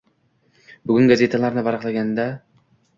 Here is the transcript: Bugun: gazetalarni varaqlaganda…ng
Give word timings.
Bugun: 0.93 1.07
gazetalarni 1.13 1.67
varaqlaganda…ng 1.71 2.37